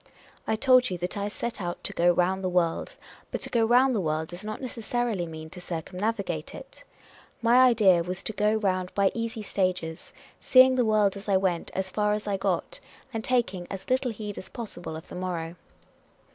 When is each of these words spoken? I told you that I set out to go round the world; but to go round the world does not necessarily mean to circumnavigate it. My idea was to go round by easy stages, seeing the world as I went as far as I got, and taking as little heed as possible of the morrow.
I 0.47 0.55
told 0.55 0.89
you 0.89 0.97
that 0.97 1.15
I 1.15 1.27
set 1.27 1.61
out 1.61 1.83
to 1.83 1.93
go 1.93 2.11
round 2.11 2.43
the 2.43 2.49
world; 2.49 2.95
but 3.29 3.39
to 3.41 3.51
go 3.51 3.63
round 3.65 3.93
the 3.93 4.01
world 4.01 4.29
does 4.29 4.43
not 4.43 4.59
necessarily 4.59 5.27
mean 5.27 5.51
to 5.51 5.61
circumnavigate 5.61 6.55
it. 6.55 6.83
My 7.39 7.57
idea 7.65 8.01
was 8.01 8.23
to 8.23 8.33
go 8.33 8.55
round 8.55 8.91
by 8.95 9.11
easy 9.13 9.43
stages, 9.43 10.11
seeing 10.41 10.73
the 10.73 10.85
world 10.85 11.15
as 11.17 11.29
I 11.29 11.37
went 11.37 11.69
as 11.75 11.91
far 11.91 12.13
as 12.13 12.25
I 12.25 12.35
got, 12.37 12.79
and 13.13 13.23
taking 13.23 13.67
as 13.69 13.91
little 13.91 14.09
heed 14.09 14.39
as 14.39 14.49
possible 14.49 14.95
of 14.95 15.07
the 15.07 15.13
morrow. 15.13 15.55